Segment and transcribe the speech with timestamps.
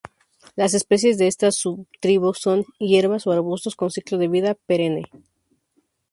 [0.55, 5.03] Las especies de esta subtribu son hierbas o arbustos con ciclo de vida perenne.